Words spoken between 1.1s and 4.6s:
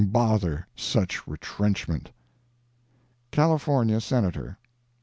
"retrenchment!" California Senator.